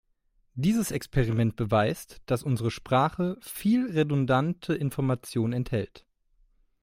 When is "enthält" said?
5.53-6.07